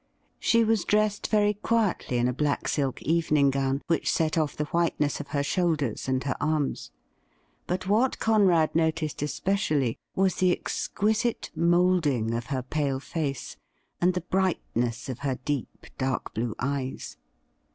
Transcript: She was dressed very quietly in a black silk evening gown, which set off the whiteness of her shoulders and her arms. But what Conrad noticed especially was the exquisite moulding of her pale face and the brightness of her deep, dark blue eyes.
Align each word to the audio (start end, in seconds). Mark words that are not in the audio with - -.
She 0.39 0.63
was 0.63 0.83
dressed 0.83 1.27
very 1.27 1.53
quietly 1.53 2.17
in 2.17 2.27
a 2.27 2.33
black 2.33 2.67
silk 2.67 3.03
evening 3.03 3.51
gown, 3.51 3.83
which 3.85 4.11
set 4.11 4.35
off 4.35 4.55
the 4.57 4.65
whiteness 4.65 5.19
of 5.19 5.27
her 5.27 5.43
shoulders 5.43 6.07
and 6.07 6.23
her 6.23 6.35
arms. 6.41 6.89
But 7.67 7.85
what 7.87 8.17
Conrad 8.17 8.73
noticed 8.73 9.21
especially 9.21 9.99
was 10.15 10.37
the 10.37 10.51
exquisite 10.51 11.51
moulding 11.55 12.33
of 12.33 12.47
her 12.47 12.63
pale 12.63 12.99
face 12.99 13.57
and 14.01 14.15
the 14.15 14.21
brightness 14.21 15.07
of 15.07 15.19
her 15.19 15.35
deep, 15.45 15.85
dark 15.99 16.33
blue 16.33 16.55
eyes. 16.57 17.17